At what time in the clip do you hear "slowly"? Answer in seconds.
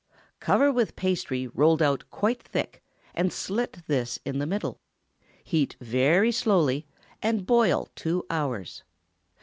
6.31-6.87